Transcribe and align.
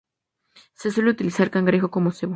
Se 0.73 0.89
suele 0.89 1.11
utilizar 1.11 1.51
cangrejo 1.51 1.91
como 1.91 2.09
cebo. 2.11 2.29